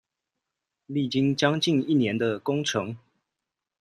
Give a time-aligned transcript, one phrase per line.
[0.87, 2.97] 歷經將近一年的工程